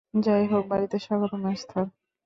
[0.23, 1.85] যাইহোক, বাড়িতে স্বাগতম, এস্থার।